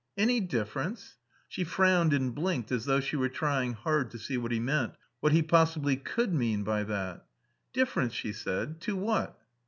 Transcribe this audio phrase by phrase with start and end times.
[0.17, 1.17] "Any difference?"
[1.47, 4.95] She frowned and blinked, as though she were trying hard to see what he meant,
[5.19, 7.23] what he possibly could mean by that.
[7.71, 8.81] "Difference?" she said.
[8.81, 9.37] "To what?"